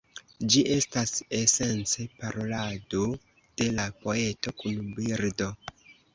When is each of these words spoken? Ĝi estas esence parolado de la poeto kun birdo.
Ĝi 0.53 0.61
estas 0.75 1.11
esence 1.39 2.05
parolado 2.23 3.03
de 3.35 3.69
la 3.77 3.87
poeto 4.01 4.57
kun 4.65 4.83
birdo. 4.99 5.53